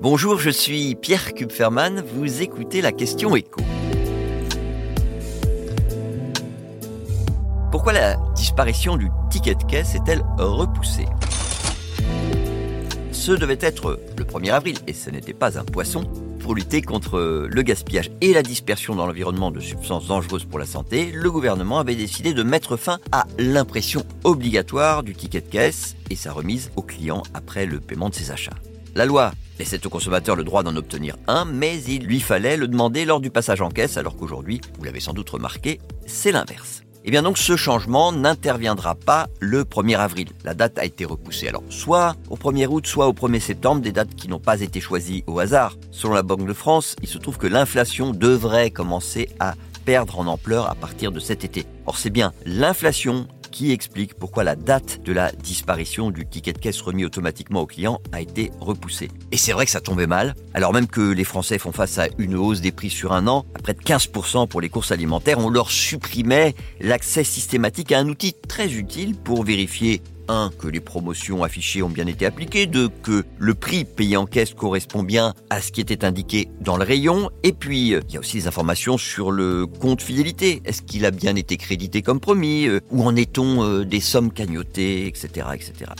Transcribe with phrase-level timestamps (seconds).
[0.00, 3.60] Bonjour, je suis Pierre Kupferman, vous écoutez la question écho.
[7.72, 11.06] Pourquoi la disparition du ticket de caisse est-elle repoussée?
[13.10, 16.04] Ce devait être le 1er avril et ce n'était pas un poisson
[16.38, 20.66] pour lutter contre le gaspillage et la dispersion dans l'environnement de substances dangereuses pour la
[20.66, 25.96] santé, le gouvernement avait décidé de mettre fin à l'impression obligatoire du ticket de caisse
[26.08, 28.54] et sa remise aux clients après le paiement de ses achats.
[28.94, 32.68] La loi laissait au consommateur le droit d'en obtenir un, mais il lui fallait le
[32.68, 36.82] demander lors du passage en caisse, alors qu'aujourd'hui, vous l'avez sans doute remarqué, c'est l'inverse.
[37.04, 40.28] Et eh bien donc ce changement n'interviendra pas le 1er avril.
[40.44, 43.92] La date a été repoussée alors soit au 1er août, soit au 1er septembre, des
[43.92, 45.76] dates qui n'ont pas été choisies au hasard.
[45.90, 49.54] Selon la Banque de France, il se trouve que l'inflation devrait commencer à
[49.86, 51.64] perdre en ampleur à partir de cet été.
[51.86, 56.58] Or c'est bien l'inflation qui explique pourquoi la date de la disparition du ticket de
[56.58, 59.10] caisse remis automatiquement au client a été repoussée.
[59.32, 62.08] Et c'est vrai que ça tombait mal, alors même que les Français font face à
[62.18, 65.38] une hausse des prix sur un an, à près de 15% pour les courses alimentaires,
[65.38, 70.50] on leur supprimait l'accès systématique à un outil très utile pour vérifier 1.
[70.58, 72.88] que les promotions affichées ont bien été appliquées, 2.
[73.02, 76.84] que le prix payé en caisse correspond bien à ce qui était indiqué dans le
[76.84, 80.62] rayon, et puis euh, il y a aussi des informations sur le compte fidélité.
[80.64, 84.32] Est-ce qu'il a bien été crédité comme promis euh, Où en est-on euh, des sommes
[84.32, 85.46] cagnotées, etc..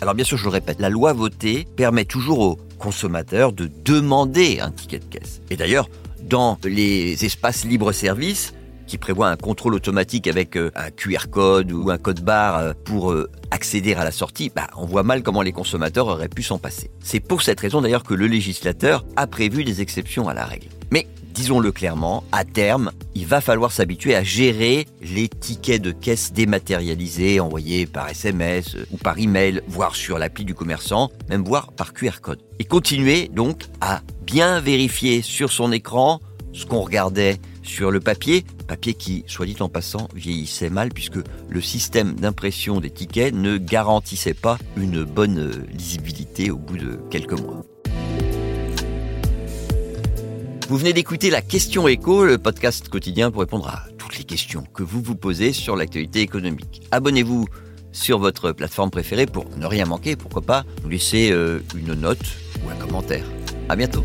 [0.00, 4.60] Alors bien sûr, je le répète, la loi votée permet toujours aux consommateurs de demander
[4.60, 5.40] un ticket de caisse.
[5.50, 5.88] Et d'ailleurs,
[6.22, 8.52] dans les espaces libre-service,
[8.88, 12.72] qui prévoit un contrôle automatique avec euh, un QR code ou un code barre euh,
[12.84, 16.42] pour euh, accéder à la sortie, bah, on voit mal comment les consommateurs auraient pu
[16.42, 16.90] s'en passer.
[17.00, 20.68] C'est pour cette raison d'ailleurs que le législateur a prévu des exceptions à la règle.
[20.90, 26.32] Mais disons-le clairement, à terme, il va falloir s'habituer à gérer les tickets de caisse
[26.32, 31.92] dématérialisés envoyés par SMS ou par email, voire sur l'appli du commerçant, même voire par
[31.92, 32.40] QR code.
[32.58, 36.20] Et continuer donc à bien vérifier sur son écran
[36.52, 41.18] ce qu'on regardait sur le papier, papier qui, soit dit en passant, vieillissait mal puisque
[41.48, 47.38] le système d'impression des tickets ne garantissait pas une bonne lisibilité au bout de quelques
[47.38, 47.62] mois.
[50.68, 54.64] Vous venez d'écouter la question écho, le podcast quotidien pour répondre à toutes les questions
[54.74, 56.82] que vous vous posez sur l'actualité économique.
[56.90, 57.46] Abonnez-vous
[57.92, 62.18] sur votre plateforme préférée pour ne rien manquer, pourquoi pas nous laisser euh, une note
[62.64, 63.24] ou un commentaire.
[63.68, 64.04] À bientôt.